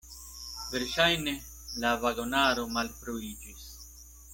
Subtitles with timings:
[0.75, 1.35] Verŝajne
[1.85, 3.73] la vagonaro malfruiĝis.